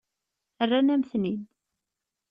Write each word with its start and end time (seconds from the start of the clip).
Rran-am-ten-id. 0.65 1.41